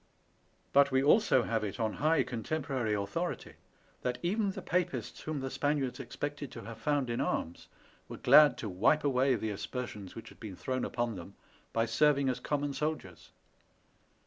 But 0.73 0.89
we 0.89 1.03
also 1.03 1.43
have 1.43 1.63
it 1.63 1.79
on 1.79 1.93
high 2.01 2.23
contemporary 2.23 2.95
authority," 2.95 3.53
that 4.01 4.17
even 4.23 4.49
the 4.49 4.63
Papists 4.63 5.19
whom 5.19 5.41
the 5.41 5.51
Spaniards 5.51 5.99
expected 5.99 6.51
to 6.53 6.61
have 6.63 6.79
found 6.79 7.05
SPANISH 7.05 7.19
ARMADA. 7.21 7.21
803 7.21 7.23
in 7.23 7.45
arms 7.45 7.67
were 8.09 8.17
glad 8.17 8.57
to 8.57 8.67
wipe 8.67 9.03
away 9.03 9.35
the 9.35 9.51
aspersions 9.51 10.15
which 10.15 10.29
had 10.29 10.39
been 10.39 10.55
thrown 10.55 10.83
upon 10.85 11.17
them, 11.17 11.35
by 11.71 11.85
serving 11.85 12.29
as 12.29 12.39
common 12.39 12.73
soldiers. 12.73 13.29